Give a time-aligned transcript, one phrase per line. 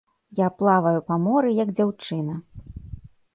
[0.37, 2.39] Я плаваю па моры, як дзяўчына.